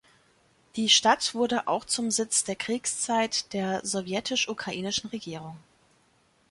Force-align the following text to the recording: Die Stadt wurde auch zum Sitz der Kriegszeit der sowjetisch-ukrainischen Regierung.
Die 0.77 0.89
Stadt 0.89 1.35
wurde 1.35 1.67
auch 1.67 1.85
zum 1.85 2.09
Sitz 2.09 2.43
der 2.43 2.55
Kriegszeit 2.55 3.53
der 3.53 3.85
sowjetisch-ukrainischen 3.85 5.11
Regierung. 5.11 5.57